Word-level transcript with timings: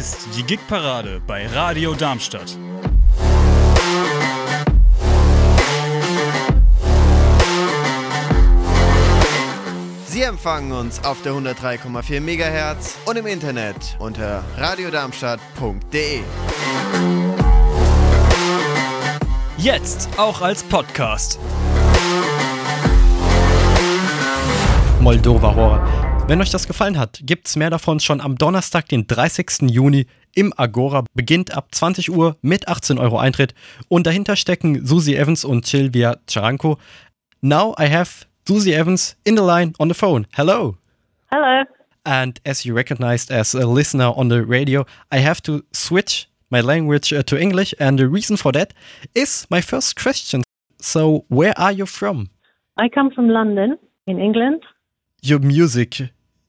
ist 0.00 0.28
die 0.34 0.44
Gigparade 0.44 1.20
bei 1.26 1.46
Radio 1.46 1.92
Darmstadt. 1.92 2.56
Sie 10.06 10.22
empfangen 10.22 10.72
uns 10.72 11.04
auf 11.04 11.20
der 11.20 11.34
103,4 11.34 12.18
MHz 12.22 12.96
und 13.04 13.18
im 13.18 13.26
Internet 13.26 13.98
unter 13.98 14.42
radiodarmstadt.de. 14.56 16.20
Jetzt 19.58 20.08
auch 20.16 20.40
als 20.40 20.62
Podcast. 20.62 21.38
Moldova 24.98 25.54
Horror. 25.54 26.09
Wenn 26.30 26.40
euch 26.40 26.50
das 26.50 26.68
gefallen 26.68 26.96
hat, 26.96 27.18
gibt's 27.24 27.56
mehr 27.56 27.70
davon 27.70 27.98
schon 27.98 28.20
am 28.20 28.36
Donnerstag, 28.36 28.88
den 28.88 29.08
30. 29.08 29.62
Juni 29.62 30.06
im 30.36 30.54
Agora. 30.56 31.02
Beginnt 31.12 31.56
ab 31.56 31.74
20 31.74 32.08
Uhr 32.08 32.36
mit 32.40 32.68
18 32.68 33.00
Euro 33.00 33.18
Eintritt. 33.18 33.52
Und 33.88 34.06
dahinter 34.06 34.36
stecken 34.36 34.86
Susi 34.86 35.16
Evans 35.16 35.44
und 35.44 35.66
Silvia 35.66 36.18
Charanko. 36.28 36.78
Now 37.40 37.74
I 37.80 37.92
have 37.92 38.26
Susie 38.46 38.72
Evans 38.72 39.16
in 39.24 39.36
the 39.36 39.42
line 39.42 39.72
on 39.80 39.88
the 39.88 39.94
phone. 39.94 40.28
Hello. 40.32 40.76
Hello. 41.32 41.64
And 42.04 42.40
as 42.46 42.64
you 42.64 42.76
recognized 42.76 43.32
as 43.32 43.56
a 43.56 43.66
listener 43.66 44.16
on 44.16 44.28
the 44.28 44.46
radio, 44.46 44.86
I 45.10 45.18
have 45.18 45.42
to 45.42 45.64
switch 45.72 46.28
my 46.48 46.60
language 46.60 47.12
uh, 47.12 47.24
to 47.24 47.36
English. 47.36 47.74
And 47.80 47.98
the 47.98 48.06
reason 48.06 48.36
for 48.36 48.52
that 48.52 48.72
is 49.16 49.48
my 49.50 49.60
first 49.60 50.00
question. 50.00 50.42
So, 50.80 51.24
where 51.26 51.58
are 51.58 51.72
you 51.72 51.86
from? 51.86 52.28
I 52.76 52.88
come 52.88 53.10
from 53.10 53.28
London, 53.30 53.78
in 54.06 54.20
England. 54.20 54.62
Your 55.22 55.40
music, 55.40 56.00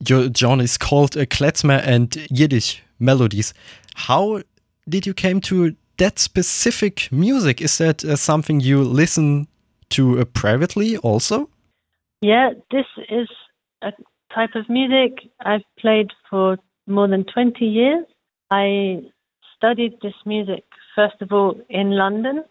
your 0.08 0.32
genre 0.34 0.64
is 0.64 0.78
called 0.78 1.16
uh, 1.16 1.24
klezmer 1.26 1.80
and 1.84 2.16
Yiddish 2.30 2.82
melodies. 2.98 3.54
How 3.94 4.42
did 4.88 5.06
you 5.06 5.14
came 5.14 5.40
to 5.42 5.76
that 5.98 6.18
specific 6.18 7.08
music? 7.12 7.60
Is 7.60 7.78
that 7.78 8.04
uh, 8.04 8.16
something 8.16 8.60
you 8.60 8.82
listen 8.82 9.48
to 9.90 10.18
uh, 10.18 10.24
privately 10.24 10.96
also? 10.96 11.48
Yeah, 12.20 12.50
this 12.70 12.86
is 13.08 13.28
a 13.82 13.92
type 14.34 14.54
of 14.54 14.68
music 14.68 15.18
I've 15.44 15.62
played 15.78 16.10
for 16.30 16.56
more 16.86 17.08
than 17.08 17.24
20 17.24 17.64
years. 17.64 18.04
I 18.50 19.02
studied 19.56 19.98
this 20.02 20.14
music, 20.26 20.64
first 20.94 21.20
of 21.20 21.32
all, 21.32 21.60
in 21.68 21.90
London. 21.90 22.44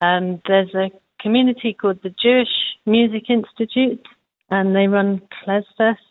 Um, 0.00 0.40
there's 0.46 0.74
a 0.74 0.90
community 1.20 1.76
called 1.78 2.00
the 2.02 2.14
Jewish 2.22 2.48
Music 2.86 3.24
Institute, 3.28 4.06
and 4.50 4.74
they 4.74 4.86
run 4.86 5.22
Klezfest. 5.44 6.09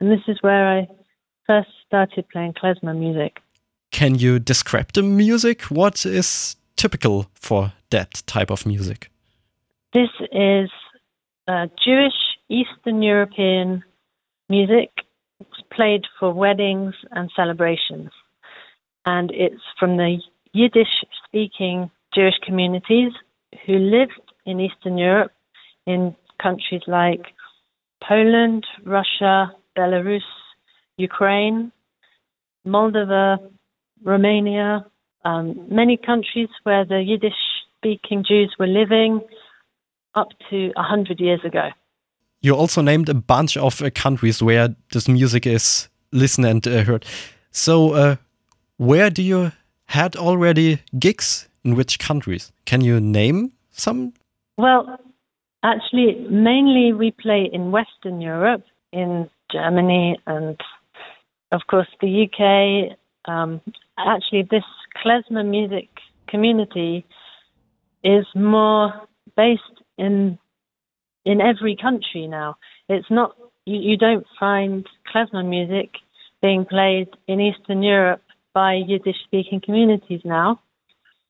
And 0.00 0.10
this 0.10 0.20
is 0.28 0.38
where 0.42 0.78
I 0.78 0.88
first 1.46 1.70
started 1.86 2.28
playing 2.28 2.54
klezmer 2.54 2.96
music. 2.96 3.38
Can 3.90 4.14
you 4.14 4.38
describe 4.38 4.92
the 4.92 5.02
music? 5.02 5.62
What 5.62 6.06
is 6.06 6.56
typical 6.76 7.26
for 7.34 7.72
that 7.90 8.22
type 8.26 8.50
of 8.50 8.66
music? 8.66 9.10
This 9.92 10.10
is 10.30 10.70
uh, 11.48 11.66
Jewish 11.84 12.12
Eastern 12.48 13.02
European 13.02 13.82
music. 14.48 14.90
It's 15.40 15.62
played 15.72 16.04
for 16.20 16.32
weddings 16.32 16.94
and 17.12 17.30
celebrations. 17.34 18.10
And 19.06 19.30
it's 19.30 19.62
from 19.80 19.96
the 19.96 20.18
Yiddish 20.52 21.04
speaking 21.24 21.90
Jewish 22.14 22.38
communities 22.44 23.12
who 23.66 23.74
lived 23.78 24.20
in 24.44 24.60
Eastern 24.60 24.98
Europe 24.98 25.32
in 25.86 26.14
countries 26.42 26.82
like 26.86 27.22
Poland, 28.06 28.66
Russia, 28.84 29.52
Belarus, 29.78 30.28
Ukraine, 30.96 31.70
Moldova, 32.66 33.38
Romania, 34.02 34.84
um, 35.24 35.66
many 35.70 35.96
countries 35.96 36.48
where 36.64 36.84
the 36.84 37.00
Yiddish 37.00 37.40
speaking 37.76 38.24
Jews 38.28 38.54
were 38.58 38.66
living 38.66 39.20
up 40.14 40.28
to 40.50 40.72
100 40.74 41.20
years 41.20 41.40
ago. 41.44 41.68
You 42.40 42.54
also 42.54 42.82
named 42.82 43.08
a 43.08 43.14
bunch 43.14 43.56
of 43.56 43.80
uh, 43.80 43.90
countries 43.90 44.42
where 44.42 44.74
this 44.92 45.08
music 45.08 45.46
is 45.46 45.88
listened 46.12 46.46
and 46.46 46.66
uh, 46.66 46.84
heard. 46.84 47.04
So, 47.50 47.92
uh, 47.94 48.16
where 48.76 49.10
do 49.10 49.22
you 49.22 49.52
had 49.86 50.16
already 50.16 50.78
gigs 50.98 51.48
in 51.64 51.74
which 51.74 51.98
countries? 51.98 52.52
Can 52.64 52.80
you 52.80 53.00
name 53.00 53.52
some? 53.70 54.12
Well, 54.56 54.98
actually, 55.62 56.26
mainly 56.30 56.92
we 56.92 57.10
play 57.10 57.48
in 57.52 57.72
Western 57.72 58.20
Europe, 58.20 58.64
in 58.92 59.28
Germany, 59.50 60.18
and 60.26 60.60
of 61.52 61.62
course 61.68 61.88
the 62.00 62.24
UK. 62.26 62.96
Um, 63.30 63.60
actually, 63.98 64.46
this 64.50 64.64
klezmer 65.04 65.46
music 65.46 65.88
community 66.28 67.04
is 68.04 68.26
more 68.34 68.92
based 69.36 69.62
in 69.96 70.38
in 71.24 71.40
every 71.40 71.76
country 71.76 72.26
now. 72.26 72.56
It's 72.88 73.10
not 73.10 73.36
you, 73.66 73.78
you 73.90 73.96
don't 73.96 74.26
find 74.38 74.86
klezmer 75.12 75.46
music 75.46 75.90
being 76.40 76.64
played 76.64 77.08
in 77.26 77.40
Eastern 77.40 77.82
Europe 77.82 78.22
by 78.54 78.74
Yiddish 78.74 79.16
speaking 79.24 79.60
communities 79.60 80.20
now. 80.24 80.60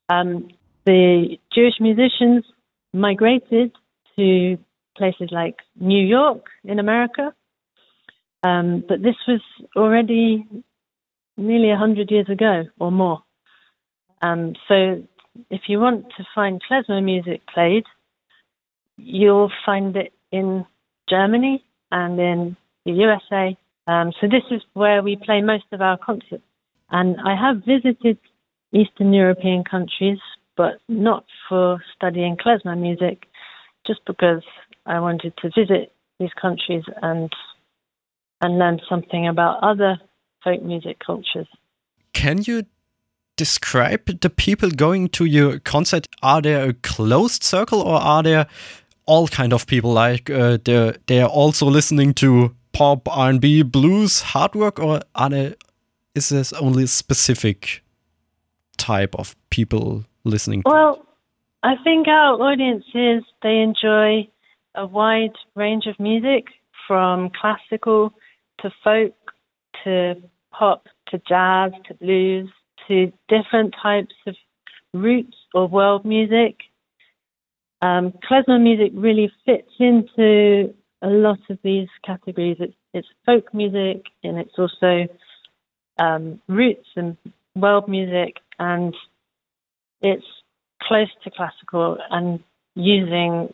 Um, 0.09 0.49
the 0.87 1.37
Jewish 1.55 1.75
musicians 1.81 2.45
migrated 2.93 3.73
to 4.17 4.59
places 4.97 5.29
like 5.31 5.57
New 5.79 6.05
York 6.05 6.47
in 6.65 6.79
America, 6.79 7.35
um, 8.43 8.85
but 8.89 9.03
this 9.03 9.17
was 9.27 9.41
already 9.77 10.47
nearly 11.37 11.69
100 11.69 12.11
years 12.11 12.29
ago 12.29 12.65
or 12.79 12.91
more. 12.91 13.23
Um, 14.23 14.55
so 14.67 15.03
if 15.51 15.63
you 15.69 15.79
want 15.81 16.07
to 16.17 16.25
find 16.35 16.61
klezmer 16.69 17.03
music 17.03 17.43
played, 17.53 17.85
you'll 18.97 19.53
find 19.65 19.97
it 19.97 20.13
in 20.33 20.67
Germany 21.09 21.65
and 21.91 22.19
in 22.19 22.57
the 22.85 22.93
USA. 22.93 23.57
Um, 23.87 24.13
so 24.21 24.27
this 24.27 24.43
is 24.51 24.63
where 24.75 25.03
we 25.03 25.17
play 25.17 25.41
most 25.41 25.65
of 25.73 25.81
our 25.81 25.97
concerts. 25.97 26.43
And 26.91 27.17
I 27.25 27.37
have 27.37 27.65
visited 27.65 28.19
Eastern 28.73 29.13
European 29.13 29.65
countries, 29.65 30.19
but 30.57 30.81
not 30.89 31.25
for 31.49 31.83
studying 31.95 32.37
klezmer 32.37 32.79
music, 32.79 33.27
just 33.87 34.01
because 34.07 34.43
I 34.85 35.01
wanted 35.01 35.35
to 35.39 35.51
visit 35.57 35.93
these 36.19 36.33
countries 36.41 36.83
and 37.03 37.33
and 38.41 38.59
learn 38.59 38.81
something 38.89 39.27
about 39.27 39.59
other 39.63 39.99
folk 40.45 40.63
music 40.63 40.99
cultures. 41.05 41.49
Can 42.13 42.43
you 42.43 42.65
describe 43.37 44.21
the 44.21 44.31
people 44.31 44.71
going 44.71 45.09
to 45.11 45.25
your 45.25 45.59
concert? 45.59 46.09
Are 46.23 46.43
there 46.43 46.69
a 46.69 46.73
closed 46.73 47.43
circle 47.43 47.81
or 47.81 48.01
are 48.01 48.23
there 48.23 48.47
all 49.09 49.27
kind 49.27 49.53
of 49.55 49.67
people 49.67 49.93
like 49.93 50.29
uh, 50.31 50.59
they're 50.65 50.95
they're 51.07 51.27
also 51.27 51.67
listening 51.67 52.13
to 52.13 52.55
pop 52.73 53.09
r&b 53.09 53.63
blues 53.63 54.21
hard 54.21 54.55
work 54.55 54.79
or 54.79 55.01
are 55.15 55.31
there 55.31 55.55
is 56.15 56.29
this 56.29 56.53
only 56.53 56.85
a 56.85 56.87
specific 56.87 57.83
type 58.77 59.15
of 59.15 59.35
people 59.49 60.05
listening 60.25 60.63
well 60.67 61.07
i 61.63 61.75
think 61.83 62.07
our 62.07 62.35
audiences 62.35 63.25
they 63.43 63.57
enjoy 63.57 64.29
a 64.75 64.87
wide 64.87 65.37
range 65.55 65.87
of 65.87 65.99
music 65.99 66.45
from 66.87 67.31
classical 67.41 68.13
to 68.61 68.71
folk 68.83 69.15
to 69.85 70.15
pop 70.53 70.87
to 71.09 71.21
jazz 71.29 71.73
to 71.87 71.95
blues 71.95 72.49
to 72.87 73.13
different 73.29 73.75
types 73.81 74.15
of 74.27 74.35
roots 74.95 75.37
or 75.55 75.67
world 75.69 76.05
music 76.05 76.57
um, 77.81 78.13
klezmer 78.29 78.61
music 78.61 78.93
really 78.95 79.31
fits 79.45 79.71
into 79.79 80.75
a 81.03 81.09
lot 81.09 81.39
of 81.49 81.59
these 81.63 81.89
categories. 82.05 82.57
It's, 82.59 82.75
it's 82.93 83.09
folk 83.25 83.55
music 83.55 84.07
and 84.25 84.39
it's 84.39 84.59
also 84.59 85.07
um, 85.99 86.41
roots 86.49 86.89
and 86.97 87.17
world 87.55 87.89
music, 87.89 88.37
and 88.59 88.95
it's 90.01 90.25
close 90.83 91.09
to 91.25 91.31
classical 91.31 91.99
and 92.11 92.41
using 92.75 93.53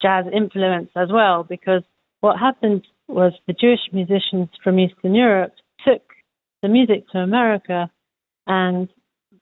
jazz 0.00 0.24
influence 0.32 0.90
as 0.96 1.08
well. 1.10 1.44
Because 1.44 1.82
what 2.20 2.38
happened 2.38 2.86
was 3.10 3.32
the 3.46 3.52
Jewish 3.52 3.80
musicians 3.92 4.48
from 4.62 4.78
Eastern 4.78 5.14
Europe 5.14 5.54
took 5.84 6.02
the 6.62 6.68
music 6.68 7.08
to 7.10 7.18
America, 7.18 7.90
and 8.46 8.88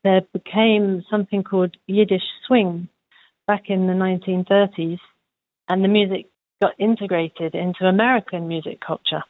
there 0.05 0.23
became 0.33 1.05
something 1.11 1.43
called 1.43 1.77
Yiddish 1.87 2.23
swing 2.47 2.89
back 3.47 3.65
in 3.69 3.87
the 3.87 3.93
1930s, 3.93 5.01
and 5.69 5.83
the 5.83 5.89
music 5.89 6.27
got 6.61 6.73
integrated 6.79 7.55
into 7.55 7.85
American 7.85 8.49
music 8.49 8.81
culture. 8.81 9.23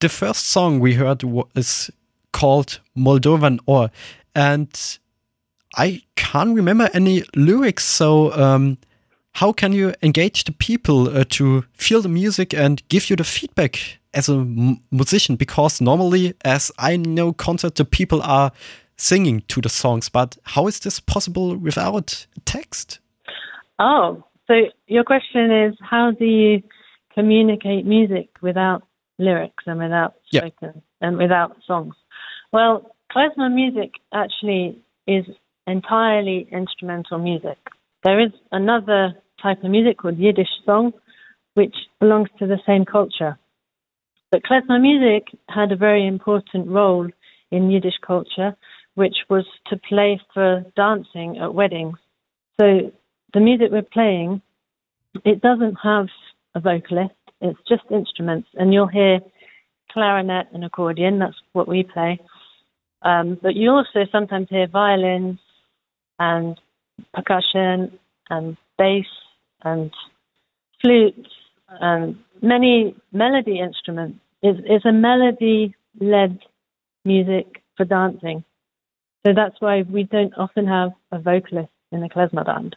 The 0.00 0.08
first 0.08 0.46
song 0.48 0.80
we 0.80 0.94
heard 0.94 1.22
is 1.54 1.90
called 2.32 2.80
Moldovan 2.96 3.60
Or, 3.66 3.90
and 4.34 4.98
I 5.76 6.02
can't 6.16 6.54
remember 6.54 6.90
any 6.92 7.22
lyrics. 7.34 7.84
So, 7.84 8.32
um, 8.32 8.78
how 9.34 9.52
can 9.52 9.72
you 9.72 9.92
engage 10.02 10.44
the 10.44 10.52
people 10.52 11.08
uh, 11.08 11.24
to 11.30 11.64
feel 11.72 12.00
the 12.00 12.08
music 12.08 12.54
and 12.54 12.86
give 12.88 13.10
you 13.10 13.16
the 13.16 13.24
feedback 13.24 13.98
as 14.14 14.28
a 14.28 14.44
musician? 14.90 15.36
Because 15.36 15.80
normally, 15.80 16.34
as 16.44 16.70
I 16.78 16.96
know 16.96 17.32
concert, 17.32 17.74
the 17.74 17.84
people 17.84 18.22
are 18.22 18.52
singing 18.96 19.42
to 19.48 19.60
the 19.60 19.68
songs, 19.68 20.08
but 20.08 20.38
how 20.44 20.68
is 20.68 20.80
this 20.80 21.00
possible 21.00 21.56
without 21.56 22.26
text? 22.44 23.00
Oh, 23.80 24.22
so 24.46 24.54
your 24.86 25.02
question 25.02 25.50
is 25.50 25.74
how 25.80 26.12
do 26.12 26.24
you 26.24 26.62
communicate 27.12 27.84
music 27.84 28.28
without 28.40 28.82
lyrics 29.18 29.64
and 29.66 29.80
without 29.80 30.14
spoken 30.32 30.80
and 31.00 31.18
without 31.18 31.56
songs? 31.66 31.94
Well, 32.52 32.94
klezmer 33.10 33.52
music 33.52 33.94
actually 34.12 34.78
is 35.08 35.24
entirely 35.66 36.46
instrumental 36.52 37.18
music. 37.18 37.58
There 38.04 38.20
is 38.20 38.30
another 38.52 39.14
type 39.44 39.62
of 39.62 39.70
music 39.70 39.98
called 39.98 40.18
Yiddish 40.18 40.48
song, 40.64 40.92
which 41.52 41.74
belongs 42.00 42.30
to 42.38 42.46
the 42.46 42.58
same 42.66 42.84
culture. 42.84 43.38
But 44.32 44.42
klezmer 44.42 44.80
music 44.80 45.28
had 45.48 45.70
a 45.70 45.76
very 45.76 46.06
important 46.06 46.66
role 46.66 47.08
in 47.50 47.70
Yiddish 47.70 47.98
culture, 48.04 48.56
which 48.94 49.16
was 49.28 49.44
to 49.68 49.76
play 49.76 50.20
for 50.32 50.64
dancing 50.74 51.38
at 51.38 51.54
weddings. 51.54 51.98
So 52.58 52.90
the 53.34 53.40
music 53.40 53.68
we're 53.70 53.82
playing, 53.82 54.40
it 55.24 55.40
doesn't 55.42 55.76
have 55.82 56.06
a 56.54 56.60
vocalist. 56.60 57.14
It's 57.40 57.58
just 57.68 57.82
instruments, 57.90 58.48
and 58.54 58.72
you'll 58.72 58.86
hear 58.86 59.20
clarinet 59.92 60.46
and 60.54 60.64
accordion. 60.64 61.18
That's 61.18 61.36
what 61.52 61.68
we 61.68 61.82
play. 61.84 62.18
Um, 63.02 63.38
but 63.40 63.54
you 63.54 63.70
also 63.70 64.06
sometimes 64.10 64.48
hear 64.48 64.66
violins 64.66 65.38
and 66.18 66.58
percussion 67.12 67.98
and 68.30 68.56
bass 68.78 69.04
and 69.64 69.90
flutes 70.80 71.28
and 71.80 72.16
many 72.42 72.94
melody 73.12 73.58
instruments. 73.58 74.18
It's, 74.42 74.60
it's 74.64 74.84
a 74.84 74.92
melody-led 74.92 76.38
music 77.04 77.62
for 77.76 77.84
dancing. 77.84 78.44
So 79.26 79.32
that's 79.34 79.56
why 79.60 79.82
we 79.82 80.04
don't 80.04 80.34
often 80.36 80.66
have 80.66 80.92
a 81.10 81.18
vocalist 81.18 81.70
in 81.90 82.02
a 82.02 82.08
klezmer 82.08 82.44
band. 82.44 82.76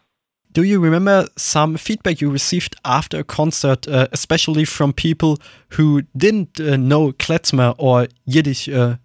Do 0.53 0.63
you 0.63 0.79
remember 0.79 1.27
some 1.37 1.77
feedback 1.77 2.21
you 2.21 2.31
received 2.31 2.75
after 2.85 3.19
a 3.19 3.23
concert, 3.23 3.87
uh, 3.87 4.07
especially 4.11 4.65
from 4.65 4.93
people 4.93 5.37
who 5.71 6.03
didn't 6.15 6.59
uh, 6.59 6.77
know 6.77 7.11
klezmer 7.11 7.75
or 7.77 8.07
Yiddish 8.25 8.69
uh, 8.69 8.95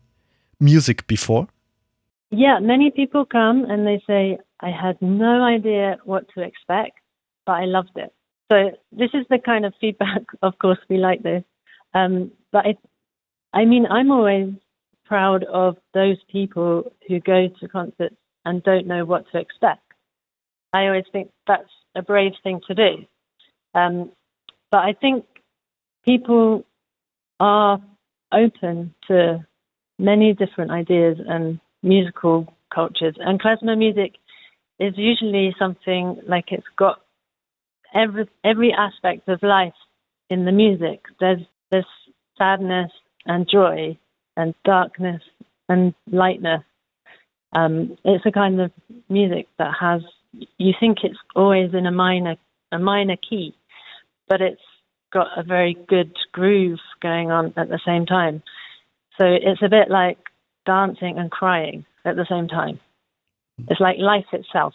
music 0.61 1.07
before? 1.07 1.49
Yeah, 2.31 2.61
many 2.61 2.91
people 2.91 3.27
come 3.27 3.65
and 3.69 3.87
they 3.87 4.03
say, 4.07 4.39
I 4.61 4.71
had 4.71 4.97
no 5.03 5.43
idea 5.43 5.99
what 6.05 6.25
to 6.35 6.43
expect, 6.43 6.99
but 7.47 7.53
I 7.53 7.65
loved 7.65 7.97
it. 7.97 8.13
So 8.51 8.71
this 8.93 9.11
is 9.15 9.27
the 9.31 9.39
kind 9.39 9.65
of 9.65 9.75
feedback, 9.81 10.23
of 10.43 10.59
course, 10.59 10.79
we 10.89 10.99
like 10.99 11.23
this. 11.23 11.45
Um, 11.95 12.33
but 12.51 12.67
I, 12.67 12.77
I 13.53 13.65
mean, 13.65 13.87
I'm 13.87 14.11
always 14.11 14.55
proud 15.05 15.45
of 15.45 15.77
those 15.95 16.17
people 16.31 16.93
who 17.09 17.21
go 17.21 17.49
to 17.61 17.69
concerts 17.69 18.17
and 18.45 18.63
don't 18.63 18.87
know 18.87 19.05
what 19.05 19.25
to 19.33 19.39
expect. 19.39 19.83
I 20.73 20.87
always 20.87 21.05
think 21.13 21.31
that's 21.47 21.69
a 21.95 22.03
brave 22.03 22.33
thing 22.43 22.61
to 22.67 22.75
do. 22.75 22.91
Um, 23.75 24.11
but 24.71 24.79
I 24.79 24.95
think 24.95 25.25
people 26.05 26.65
are 27.41 27.81
open 28.33 28.95
to 29.09 29.47
many 29.99 30.33
different 30.33 30.71
ideas 30.71 31.19
and 31.27 31.61
musical 31.83 32.53
cultures. 32.75 33.17
And 33.19 33.41
klezmer 33.41 33.77
music 33.77 34.15
is 34.79 34.95
usually 34.97 35.55
something 35.59 36.21
like 36.27 36.47
it's 36.53 36.67
got 36.77 37.03
every 37.95 38.29
every 38.45 38.73
aspect 38.73 39.29
of 39.29 39.43
life 39.43 39.75
in 40.31 40.45
the 40.45 40.53
music. 40.53 41.03
There's 41.21 41.43
there's 41.71 41.87
sadness 42.39 42.91
and 43.27 43.49
joy 43.51 43.99
and 44.37 44.55
darkness 44.65 45.23
and 45.69 45.95
lightness. 46.11 46.63
Um, 47.55 47.97
it's 48.05 48.25
a 48.27 48.33
kind 48.33 48.61
of 48.61 48.71
music 49.09 49.47
that 49.59 49.73
has 49.79 50.03
you 50.59 50.73
think 50.79 50.99
it's 51.05 51.19
always 51.37 51.75
in 51.75 51.87
a 51.87 51.93
minor 51.93 52.37
a 52.73 52.79
minor 52.79 53.17
key, 53.17 53.55
but 54.29 54.41
it's 54.41 54.63
got 55.13 55.29
a 55.37 55.43
very 55.43 55.77
good 55.89 56.17
groove 56.33 56.81
going 57.03 57.31
on 57.31 57.53
at 57.57 57.69
the 57.69 57.81
same 57.87 58.07
time. 58.07 58.43
So 59.21 59.27
it's 59.27 59.63
a 59.63 59.69
bit 59.69 59.91
like 59.91 60.19
dancing 60.65 61.19
and 61.19 61.31
crying 61.31 61.85
at 62.05 62.17
the 62.17 62.27
same 62.29 62.49
time. 62.49 62.81
It's 63.69 63.81
like 63.81 63.99
life 63.99 64.25
itself. 64.33 64.73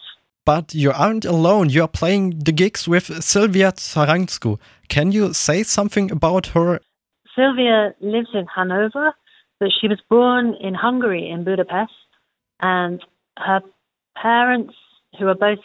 But 0.48 0.74
you 0.74 0.92
aren't 0.92 1.26
alone. 1.26 1.68
You're 1.68 1.94
playing 2.00 2.38
the 2.38 2.52
gigs 2.52 2.88
with 2.88 3.08
Szilvia 3.08 3.70
Csaranko. 3.74 4.58
Can 4.88 5.12
you 5.12 5.34
say 5.34 5.62
something 5.62 6.10
about 6.10 6.46
her? 6.54 6.80
Szilvia 7.36 7.92
lives 8.00 8.30
in 8.32 8.46
Hanover, 8.56 9.12
but 9.60 9.68
she 9.78 9.88
was 9.88 10.00
born 10.08 10.54
in 10.58 10.72
Hungary, 10.72 11.28
in 11.28 11.44
Budapest, 11.44 11.92
and 12.60 13.04
her 13.36 13.60
parents, 14.16 14.72
who 15.18 15.26
are 15.26 15.34
both 15.34 15.64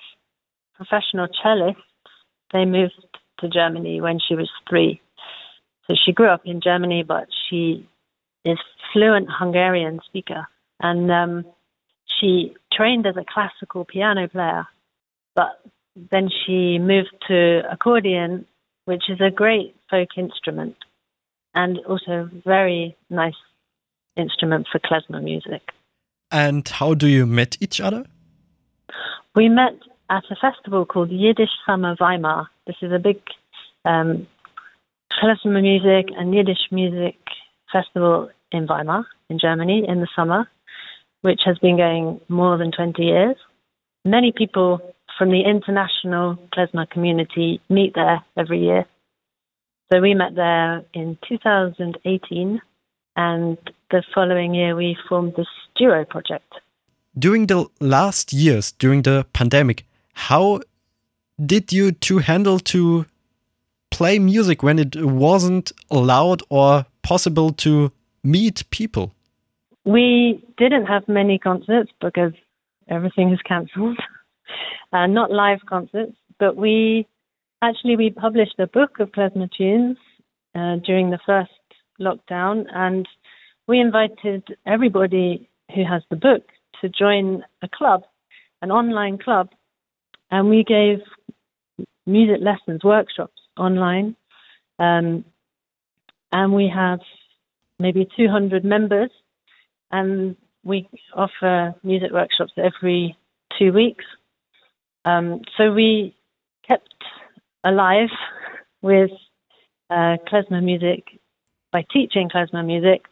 professional 0.75 1.29
cellists, 1.41 1.77
they 2.51 2.65
moved 2.65 3.07
to 3.39 3.47
Germany 3.47 4.01
when 4.01 4.19
she 4.19 4.36
was 4.36 4.50
three. 4.69 5.00
So 5.88 5.95
she 5.95 6.12
grew 6.12 6.27
up 6.27 6.41
in 6.44 6.59
Germany, 6.59 7.03
but 7.07 7.27
she 7.47 7.88
is 8.44 8.59
fluent 8.91 9.29
Hungarian 9.31 10.01
speaker, 10.06 10.45
and 10.81 11.09
um, 11.09 11.45
she 12.19 12.53
trained 12.75 13.05
as 13.05 13.15
a 13.17 13.25
classical 13.31 13.85
piano 13.85 14.27
player, 14.27 14.67
but 15.35 15.61
then 16.11 16.29
she 16.29 16.79
moved 16.79 17.13
to 17.27 17.61
accordion, 17.71 18.45
which 18.85 19.03
is 19.09 19.19
a 19.21 19.31
great 19.31 19.75
folk 19.89 20.09
instrument 20.17 20.75
and 21.55 21.79
also 21.87 22.29
very 22.45 22.95
nice 23.09 23.33
instrument 24.17 24.67
for 24.71 24.79
klezmer 24.79 25.21
music. 25.21 25.61
And 26.31 26.67
how 26.67 26.93
do 26.93 27.07
you 27.07 27.25
meet 27.25 27.57
each 27.61 27.79
other? 27.79 28.05
We 29.35 29.49
met 29.49 29.73
at 30.09 30.23
a 30.29 30.35
festival 30.35 30.85
called 30.85 31.11
Yiddish 31.11 31.49
Summer 31.65 31.95
Weimar. 31.99 32.47
This 32.65 32.75
is 32.81 32.91
a 32.91 32.99
big 32.99 33.21
um, 33.85 34.27
klezmer 35.11 35.61
music 35.61 36.13
and 36.17 36.33
Yiddish 36.33 36.71
music 36.71 37.17
festival 37.71 38.29
in 38.51 38.67
Weimar, 38.67 39.05
in 39.29 39.39
Germany, 39.39 39.86
in 39.88 40.00
the 40.00 40.07
summer, 40.15 40.48
which 41.24 41.42
has 41.46 41.58
been 41.60 41.77
going 41.77 42.22
more 42.27 42.58
than 42.58 42.72
20 42.72 43.01
years. 43.01 43.38
Many 44.06 44.34
people 44.36 44.94
from 45.18 45.30
the 45.30 45.42
international 45.42 46.38
klezmer 46.53 46.89
community 46.89 47.62
meet 47.70 47.94
there 47.96 48.24
every 48.38 48.60
year. 48.60 48.86
So 49.92 50.01
we 50.01 50.13
met 50.13 50.36
there 50.36 50.84
in 50.94 51.18
2018, 51.27 52.62
and 53.15 53.58
the 53.89 54.03
following 54.13 54.53
year 54.53 54.75
we 54.75 54.98
formed 55.08 55.34
this 55.38 55.48
duo 55.77 56.03
project. 56.03 56.51
During 57.18 57.48
the 57.48 57.68
last 57.80 58.34
years, 58.34 58.74
during 58.74 59.03
the 59.03 59.25
pandemic, 59.34 59.86
how 60.13 60.62
did 61.44 61.72
you 61.72 61.92
two 61.92 62.20
handle 62.20 62.60
to 62.60 63.06
play 63.92 64.20
music 64.20 64.62
when 64.62 64.80
it 64.80 64.96
wasn't 64.96 65.72
allowed 65.89 66.42
or 66.50 66.86
possible 67.01 67.51
to 67.51 67.92
meet 68.24 68.70
people? 68.72 69.13
We 69.85 70.43
didn't 70.57 70.85
have 70.85 71.07
many 71.07 71.37
concerts 71.37 71.91
because 71.99 72.33
everything 72.89 73.31
is 73.31 73.39
cancelled, 73.41 73.99
uh, 74.93 75.07
not 75.07 75.31
live 75.31 75.59
concerts. 75.67 76.15
But 76.39 76.55
we 76.55 77.07
actually 77.61 77.95
we 77.95 78.09
published 78.09 78.59
a 78.59 78.67
book 78.67 78.99
of 78.99 79.11
klezmer 79.11 79.49
tunes 79.51 79.97
uh, 80.55 80.77
during 80.85 81.09
the 81.09 81.19
first 81.25 81.51
lockdown, 81.99 82.65
and 82.73 83.07
we 83.67 83.79
invited 83.79 84.43
everybody 84.65 85.49
who 85.73 85.83
has 85.85 86.03
the 86.09 86.15
book 86.15 86.43
to 86.81 86.89
join 86.89 87.43
a 87.61 87.67
club, 87.67 88.03
an 88.61 88.71
online 88.71 89.17
club, 89.17 89.49
and 90.31 90.49
we 90.49 90.63
gave 90.63 90.99
music 92.05 92.41
lessons, 92.41 92.83
workshops 92.83 93.41
online, 93.57 94.15
um, 94.79 95.23
and 96.31 96.53
we 96.53 96.71
have 96.73 96.99
maybe 97.79 98.07
200 98.17 98.65
members, 98.65 99.09
and 99.93 100.35
we 100.63 100.89
offer 101.15 101.75
music 101.83 102.12
workshops 102.12 102.51
every 102.57 103.15
two 103.57 103.71
weeks. 103.71 104.03
Um, 105.05 105.41
so 105.55 105.71
we 105.71 106.15
kept 106.67 106.95
alive 107.63 108.09
with 108.81 109.12
uh, 109.89 110.17
klezmer 110.27 110.63
music 110.63 111.03
by 111.71 111.85
teaching 111.93 112.29
klezmer 112.29 112.65
music, 112.65 113.05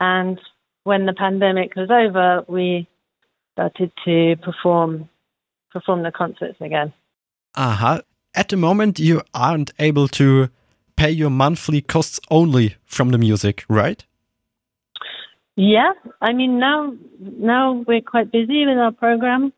and 0.00 0.38
when 0.84 1.06
the 1.06 1.12
pandemic 1.12 1.74
was 1.76 1.90
over, 1.90 2.44
we 2.48 2.88
started 3.52 3.92
to 4.04 4.36
perform 4.42 5.08
perform 5.72 6.02
the 6.02 6.12
concerts 6.12 6.60
again. 6.60 6.92
Aha. 7.54 8.00
At 8.34 8.48
the 8.48 8.56
moment, 8.56 8.98
you 8.98 9.22
aren't 9.32 9.72
able 9.78 10.08
to 10.08 10.48
pay 10.96 11.10
your 11.10 11.30
monthly 11.30 11.80
costs 11.80 12.18
only 12.30 12.76
from 12.84 13.10
the 13.10 13.18
music, 13.18 13.64
right? 13.68 14.04
Yeah, 15.56 15.92
I 16.20 16.34
mean 16.34 16.58
now 16.58 16.94
now 17.18 17.82
we're 17.86 18.02
quite 18.02 18.30
busy 18.30 18.66
with 18.66 18.76
our 18.76 18.92
program. 18.92 19.54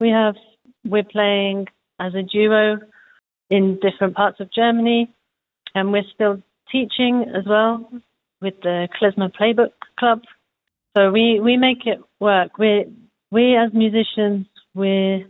We 0.00 0.08
have 0.08 0.34
we're 0.84 1.04
playing 1.04 1.66
as 2.00 2.14
a 2.14 2.22
duo 2.22 2.78
in 3.50 3.78
different 3.80 4.16
parts 4.16 4.40
of 4.40 4.50
Germany, 4.52 5.14
and 5.74 5.92
we're 5.92 6.10
still 6.14 6.42
teaching 6.72 7.26
as 7.36 7.44
well 7.46 7.88
with 8.40 8.54
the 8.62 8.88
Klezmer 8.98 9.30
Playbook 9.30 9.72
Club. 9.98 10.22
So 10.96 11.10
we, 11.10 11.40
we 11.40 11.56
make 11.58 11.86
it 11.86 11.98
work. 12.18 12.56
We 12.58 12.86
we 13.30 13.56
as 13.56 13.72
musicians 13.74 14.46
we're 14.74 15.26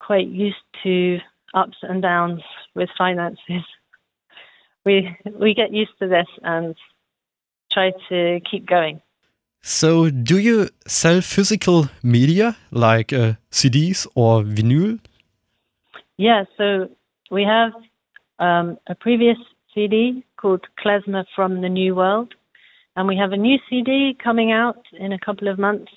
quite 0.00 0.26
used 0.26 0.56
to 0.82 1.18
ups 1.54 1.76
and 1.82 2.02
downs 2.02 2.42
with 2.74 2.88
finances. 2.98 3.38
We 4.84 5.16
we 5.38 5.54
get 5.54 5.72
used 5.72 5.96
to 6.00 6.08
this 6.08 6.26
and 6.42 6.74
try 7.72 7.92
to 8.08 8.40
keep 8.50 8.66
going. 8.66 9.00
So, 9.64 10.10
do 10.10 10.38
you 10.38 10.70
sell 10.88 11.20
physical 11.20 11.88
media 12.02 12.56
like 12.72 13.12
uh, 13.12 13.34
CDs 13.52 14.08
or 14.16 14.42
vinyl? 14.42 14.98
Yeah, 16.16 16.44
so 16.58 16.88
we 17.30 17.44
have 17.44 17.72
um, 18.40 18.76
a 18.88 18.96
previous 18.96 19.36
CD 19.72 20.24
called 20.36 20.66
Klezmer 20.84 21.24
from 21.36 21.60
the 21.60 21.68
New 21.68 21.94
World, 21.94 22.34
and 22.96 23.06
we 23.06 23.16
have 23.16 23.30
a 23.30 23.36
new 23.36 23.56
CD 23.70 24.16
coming 24.22 24.50
out 24.50 24.82
in 24.98 25.12
a 25.12 25.18
couple 25.18 25.46
of 25.46 25.60
months, 25.60 25.92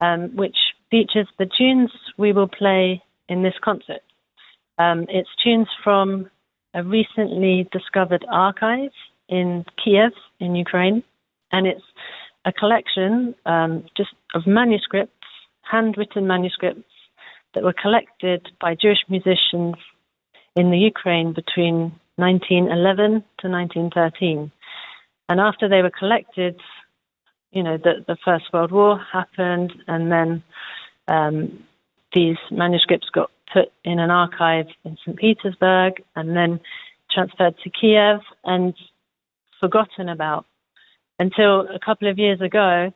um, 0.00 0.34
which 0.34 0.56
features 0.90 1.28
the 1.38 1.48
tunes 1.56 1.92
we 2.18 2.32
will 2.32 2.48
play 2.48 3.00
in 3.28 3.44
this 3.44 3.54
concert. 3.62 4.02
Um, 4.78 5.06
it's 5.08 5.30
tunes 5.42 5.68
from 5.84 6.28
a 6.74 6.82
recently 6.82 7.68
discovered 7.70 8.26
archive 8.28 8.90
in 9.28 9.64
Kiev, 9.82 10.12
in 10.40 10.56
Ukraine, 10.56 11.04
and 11.52 11.68
it's 11.68 11.84
a 12.44 12.52
collection 12.52 13.34
um, 13.46 13.84
just 13.96 14.10
of 14.34 14.46
manuscripts, 14.46 15.26
handwritten 15.62 16.26
manuscripts 16.26 16.90
that 17.54 17.62
were 17.62 17.74
collected 17.74 18.48
by 18.60 18.74
Jewish 18.74 19.04
musicians 19.08 19.76
in 20.56 20.70
the 20.70 20.78
Ukraine 20.78 21.32
between 21.32 21.92
1911 22.16 23.24
to 23.38 23.48
1913. 23.48 24.50
And 25.28 25.40
after 25.40 25.68
they 25.68 25.82
were 25.82 25.92
collected, 25.96 26.60
you 27.52 27.62
know, 27.62 27.76
the, 27.76 28.04
the 28.06 28.16
First 28.24 28.46
World 28.52 28.72
War 28.72 28.98
happened, 29.12 29.72
and 29.86 30.10
then 30.10 30.42
um, 31.08 31.64
these 32.12 32.36
manuscripts 32.50 33.08
got 33.10 33.30
put 33.52 33.72
in 33.84 33.98
an 33.98 34.10
archive 34.10 34.66
in 34.84 34.96
St. 35.04 35.16
Petersburg 35.16 36.02
and 36.16 36.36
then 36.36 36.60
transferred 37.10 37.54
to 37.62 37.70
Kiev 37.70 38.20
and 38.44 38.74
forgotten 39.60 40.08
about 40.08 40.46
until 41.22 41.60
a 41.60 41.78
couple 41.78 42.10
of 42.10 42.18
years 42.18 42.40
ago, 42.40 42.92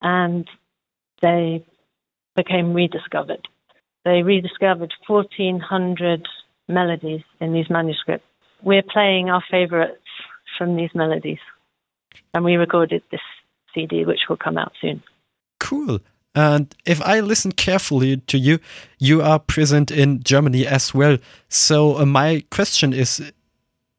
and 0.00 0.48
they 1.20 1.66
became 2.36 2.72
rediscovered. 2.72 3.48
They 4.04 4.22
rediscovered 4.22 4.92
1,400 5.06 6.26
melodies 6.68 7.22
in 7.40 7.52
these 7.52 7.68
manuscripts. 7.68 8.24
We're 8.62 8.88
playing 8.96 9.28
our 9.28 9.42
favorites 9.50 10.10
from 10.56 10.76
these 10.76 10.90
melodies, 10.94 11.42
and 12.32 12.44
we 12.44 12.54
recorded 12.54 13.02
this 13.10 13.26
CD, 13.74 14.04
which 14.04 14.20
will 14.28 14.36
come 14.36 14.56
out 14.56 14.72
soon. 14.80 15.02
Cool. 15.58 15.98
And 16.34 16.72
if 16.86 17.02
I 17.02 17.18
listen 17.18 17.50
carefully 17.50 18.18
to 18.18 18.38
you, 18.38 18.60
you 19.00 19.20
are 19.20 19.40
present 19.40 19.90
in 19.90 20.22
Germany 20.22 20.64
as 20.64 20.94
well. 20.94 21.18
So 21.48 21.98
uh, 21.98 22.06
my 22.06 22.44
question 22.50 22.92
is, 22.92 23.32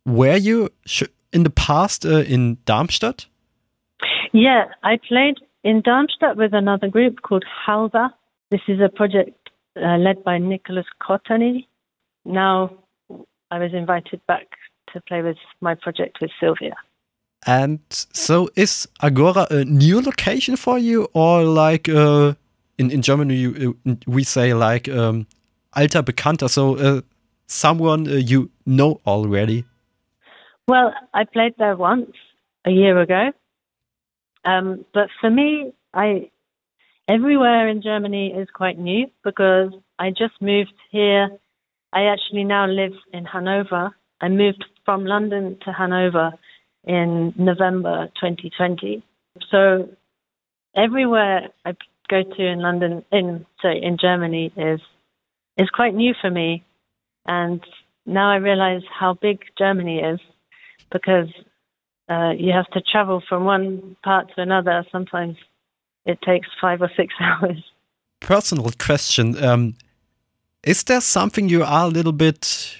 were 0.05 0.37
you 0.37 0.69
in 1.33 1.43
the 1.43 1.49
past 1.49 2.05
uh, 2.05 2.19
in 2.19 2.57
Darmstadt? 2.63 3.25
Yeah, 4.33 4.65
I 4.83 4.99
played 5.07 5.37
in 5.63 5.81
Darmstadt 5.81 6.37
with 6.37 6.53
another 6.53 6.87
group 6.87 7.21
called 7.21 7.45
Halva. 7.67 8.09
This 8.51 8.61
is 8.67 8.79
a 8.79 8.89
project 8.89 9.49
uh, 9.75 9.97
led 9.97 10.23
by 10.23 10.37
Nicholas 10.37 10.85
Kotany. 11.01 11.67
Now 12.25 12.71
I 13.51 13.59
was 13.59 13.73
invited 13.73 14.21
back 14.27 14.47
to 14.93 15.01
play 15.01 15.21
with 15.21 15.37
my 15.61 15.75
project 15.75 16.17
with 16.21 16.31
Szilvia. 16.41 16.73
And 17.47 17.79
so 17.89 18.49
is 18.55 18.87
Agora 19.01 19.47
a 19.49 19.63
new 19.63 20.01
location 20.01 20.57
for 20.57 20.77
you 20.77 21.07
or 21.13 21.43
like 21.43 21.87
uh, 21.87 22.33
in, 22.77 22.91
in 22.91 23.01
Germany 23.01 23.35
you, 23.35 23.77
uh, 23.87 23.95
we 24.05 24.23
say 24.23 24.53
like 24.53 24.89
um, 24.89 25.25
alter 25.75 26.03
Bekannter, 26.03 26.49
so 26.49 26.75
uh, 26.75 27.01
someone 27.47 28.07
uh, 28.07 28.15
you 28.15 28.51
know 28.65 28.99
already? 29.07 29.63
Well, 30.67 30.93
I 31.13 31.23
played 31.23 31.53
there 31.57 31.75
once 31.75 32.11
a 32.65 32.71
year 32.71 32.99
ago 32.99 33.31
um, 34.45 34.85
but 34.93 35.09
for 35.19 35.29
me, 35.29 35.73
I 35.93 36.29
everywhere 37.07 37.67
in 37.67 37.81
Germany 37.81 38.33
is 38.33 38.47
quite 38.53 38.77
new 38.77 39.07
because 39.23 39.71
I 39.97 40.09
just 40.09 40.41
moved 40.41 40.73
here. 40.91 41.29
I 41.91 42.03
actually 42.03 42.43
now 42.43 42.67
live 42.67 42.93
in 43.11 43.25
Hanover. 43.25 43.95
I 44.21 44.29
moved 44.29 44.63
from 44.85 45.05
London 45.05 45.57
to 45.65 45.73
Hanover 45.73 46.33
in 46.83 47.33
November 47.37 48.07
2020. 48.19 49.03
So 49.49 49.89
everywhere 50.75 51.49
I 51.65 51.75
go 52.09 52.23
to 52.23 52.45
in 52.45 52.61
London, 52.61 53.03
in 53.11 53.45
sorry, 53.61 53.81
in 53.83 53.97
Germany 53.99 54.51
is 54.55 54.79
is 55.57 55.69
quite 55.69 55.93
new 55.93 56.13
for 56.21 56.29
me, 56.29 56.63
and 57.25 57.61
now 58.05 58.31
I 58.31 58.37
realize 58.37 58.81
how 58.97 59.13
big 59.13 59.39
Germany 59.57 59.99
is 59.99 60.19
because 60.91 61.27
uh, 62.09 62.31
you 62.31 62.51
have 62.51 62.67
to 62.71 62.81
travel 62.81 63.21
from 63.29 63.45
one 63.45 63.95
part 64.03 64.33
to 64.35 64.41
another. 64.41 64.83
Sometimes 64.91 65.37
it 66.05 66.19
takes 66.21 66.47
five 66.59 66.81
or 66.81 66.91
six 66.97 67.13
hours. 67.19 67.63
Personal 68.19 68.71
question: 68.79 69.41
um, 69.43 69.75
Is 70.63 70.83
there 70.83 71.01
something 71.01 71.49
you 71.49 71.63
are 71.63 71.85
a 71.85 71.89
little 71.89 72.11
bit 72.11 72.77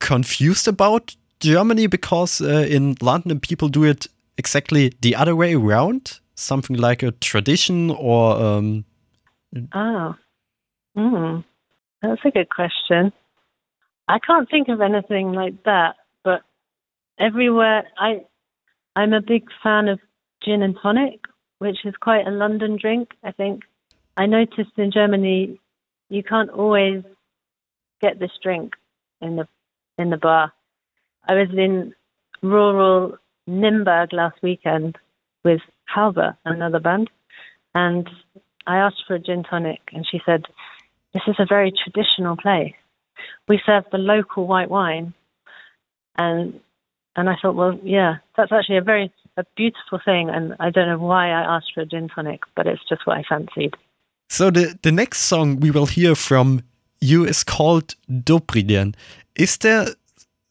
confused 0.00 0.66
about 0.66 1.14
Germany 1.40 1.86
because 1.86 2.40
uh, 2.40 2.66
in 2.68 2.96
London 3.00 3.40
people 3.40 3.68
do 3.68 3.84
it 3.84 4.06
exactly 4.36 4.92
the 5.00 5.14
other 5.14 5.36
way 5.36 5.54
around? 5.54 6.20
Something 6.34 6.76
like 6.76 7.02
a 7.02 7.12
tradition 7.12 7.90
or? 7.90 8.36
Um... 8.36 8.84
Oh, 9.74 10.14
mm, 10.96 11.44
that's 12.00 12.24
a 12.24 12.30
good 12.30 12.48
question. 12.48 13.12
I 14.08 14.18
can't 14.18 14.50
think 14.50 14.68
of 14.68 14.80
anything 14.80 15.32
like 15.32 15.62
that, 15.64 15.96
but 16.24 16.42
everywhere 17.18 17.84
I 17.96 18.22
I'm 18.94 19.12
a 19.12 19.20
big 19.20 19.48
fan 19.62 19.88
of 19.88 20.00
gin 20.44 20.62
and 20.62 20.76
tonic, 20.80 21.20
which 21.58 21.84
is 21.84 21.94
quite 22.00 22.26
a 22.26 22.30
London 22.30 22.76
drink, 22.76 23.12
I 23.22 23.32
think. 23.32 23.62
I 24.16 24.26
noticed 24.26 24.72
in 24.76 24.90
Germany 24.90 25.58
you 26.10 26.22
can't 26.22 26.50
always 26.50 27.02
get 28.02 28.18
this 28.18 28.32
drink 28.42 28.74
in 29.20 29.36
the 29.36 29.48
in 29.98 30.10
the 30.10 30.18
bar. 30.18 30.52
I 31.26 31.34
was 31.34 31.48
in 31.56 31.94
rural 32.42 33.16
Nymburk 33.48 34.12
last 34.12 34.42
weekend 34.42 34.98
with 35.44 35.60
Halva, 35.94 36.36
another 36.44 36.80
band, 36.80 37.08
and 37.74 38.08
I 38.66 38.76
asked 38.76 39.04
for 39.06 39.14
a 39.14 39.18
gin 39.18 39.44
tonic, 39.44 39.80
and 39.92 40.06
she 40.06 40.20
said, 40.26 40.44
"This 41.14 41.22
is 41.26 41.36
a 41.38 41.46
very 41.46 41.72
traditional 41.72 42.36
place. 42.36 42.74
We 43.48 43.60
serve 43.64 43.84
the 43.90 43.98
local 43.98 44.46
white 44.46 44.70
wine, 44.70 45.14
and 46.16 46.60
and 47.16 47.28
I 47.28 47.34
thought, 47.40 47.54
well, 47.54 47.78
yeah, 47.82 48.16
that's 48.36 48.52
actually 48.52 48.78
a 48.78 48.82
very 48.82 49.12
a 49.36 49.44
beautiful 49.56 49.98
thing, 50.04 50.28
and 50.28 50.54
I 50.60 50.70
don't 50.70 50.88
know 50.88 50.98
why 50.98 51.30
I 51.30 51.56
asked 51.56 51.72
for 51.74 51.80
a 51.80 51.86
gin 51.86 52.08
tonic, 52.08 52.42
but 52.54 52.66
it's 52.66 52.86
just 52.88 53.06
what 53.06 53.16
I 53.16 53.22
fancied. 53.28 53.74
So 54.28 54.50
the 54.50 54.78
the 54.82 54.92
next 54.92 55.22
song 55.22 55.60
we 55.60 55.70
will 55.70 55.86
hear 55.86 56.14
from 56.14 56.62
you 57.00 57.24
is 57.24 57.44
called 57.44 57.94
Dobry 58.08 58.66
den. 58.66 58.94
Is 59.34 59.58
there 59.58 59.86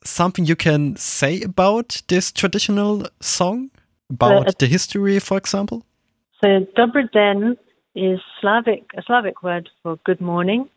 something 0.04 0.46
you 0.46 0.56
can 0.56 0.96
say 0.96 1.42
about 1.42 2.02
this 2.08 2.32
traditional 2.32 3.08
song? 3.20 3.70
About 4.10 4.48
uh, 4.48 4.52
the 4.60 4.68
history, 4.68 5.20
for 5.20 5.38
example? 5.38 5.86
So 6.44 6.48
Dobry 6.76 7.10
den 7.12 7.58
is 7.96 8.20
Slavic, 8.42 8.84
a 8.98 9.02
Slavic 9.04 9.42
word 9.44 9.70
for 9.82 9.98
good 10.06 10.22
morning, 10.22 10.70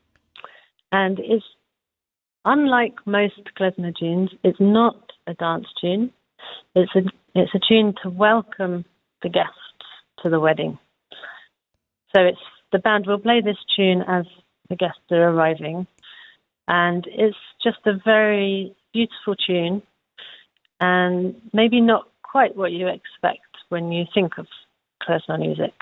and 0.93 1.19
it's 1.19 1.45
unlike 2.45 2.95
most 3.07 3.41
klezmer 3.59 3.95
tunes. 3.97 4.31
It's 4.43 4.61
not 4.61 5.04
a 5.27 5.35
dance 5.35 5.67
tune. 5.81 6.13
It's 6.75 6.95
a 6.95 7.01
it's 7.35 7.55
a 7.55 7.61
tune 7.67 7.95
to 8.03 8.11
welcome 8.11 8.85
the 9.23 9.29
guests 9.29 9.59
to 10.23 10.31
the 10.31 10.41
wedding. 10.41 10.79
So 12.15 12.23
it's 12.23 12.39
the 12.73 12.79
band 12.79 13.07
will 13.07 13.19
play 13.19 13.41
this 13.41 13.57
tune 13.77 14.03
as 14.03 14.25
the 14.69 14.77
guests 14.77 15.01
are 15.11 15.29
arriving, 15.29 15.87
and 16.69 17.07
it's 17.09 17.37
just 17.63 17.79
a 17.87 17.93
very 18.05 18.75
beautiful 18.93 19.35
tune, 19.35 19.83
and 20.81 21.35
maybe 21.53 21.81
not 21.81 22.09
quite 22.23 22.57
what 22.57 22.73
you 22.73 22.89
expect 22.89 23.47
when 23.69 23.93
you 23.93 24.05
think 24.15 24.39
of 24.39 24.47
klezmer 25.03 25.39
music. 25.39 25.73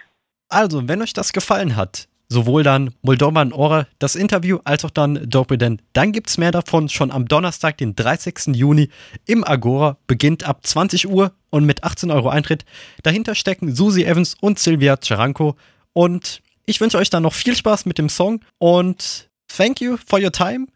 Also, 0.50 0.86
wenn 0.86 1.00
euch 1.00 1.14
das 1.14 1.32
gefallen 1.32 1.76
hat, 1.76 2.08
sowohl 2.32 2.62
dann 2.62 2.94
Moldova 3.02 3.42
und 3.42 3.52
Ore, 3.52 3.86
das 3.98 4.16
Interview, 4.16 4.58
als 4.64 4.84
auch 4.84 4.90
dann 4.90 5.28
Doppelden. 5.28 5.80
Dann 5.92 6.12
gibt 6.12 6.30
es 6.30 6.38
mehr 6.38 6.50
davon 6.50 6.88
schon 6.88 7.10
am 7.10 7.28
Donnerstag, 7.28 7.78
den 7.78 7.94
30. 7.94 8.54
Juni 8.56 8.88
im 9.26 9.44
Agora, 9.44 9.98
beginnt 10.06 10.48
ab 10.48 10.66
20 10.66 11.08
Uhr 11.08 11.32
und 11.50 11.64
mit 11.64 11.84
18 11.84 12.10
Euro 12.10 12.30
Eintritt. 12.30 12.64
Dahinter 13.02 13.34
stecken 13.34 13.74
Susi 13.74 14.04
Evans 14.04 14.34
und 14.40 14.58
Silvia 14.58 14.96
Ceranko 15.00 15.56
und 15.92 16.42
ich 16.64 16.80
wünsche 16.80 16.98
euch 16.98 17.10
dann 17.10 17.22
noch 17.22 17.34
viel 17.34 17.54
Spaß 17.54 17.86
mit 17.86 17.98
dem 17.98 18.08
Song 18.08 18.40
und 18.58 19.28
thank 19.48 19.80
you 19.80 19.96
for 20.06 20.20
your 20.20 20.32
time 20.32 20.66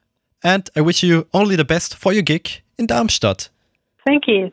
and 0.43 0.71
I 0.77 0.85
wish 0.85 1.03
you 1.03 1.23
only 1.33 1.57
the 1.57 1.65
best 1.65 1.95
for 1.95 2.13
your 2.13 2.23
gig 2.23 2.63
in 2.77 2.87
Darmstadt. 2.87 3.51
Thank 4.05 4.29
you. 4.29 4.51